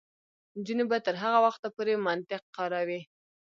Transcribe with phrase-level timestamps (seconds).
[0.57, 3.01] نجونې به تر هغه وخته پورې منطق کاروي.